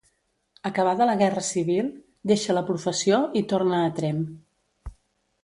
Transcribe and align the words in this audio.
Acabada 0.69 1.05
la 1.09 1.13
guerra 1.19 1.43
civil, 1.49 1.91
deixa 2.33 2.57
la 2.59 2.65
professió 2.71 3.21
i 3.43 3.45
torna 3.53 3.83
a 3.83 3.93
Tremp. 4.01 4.27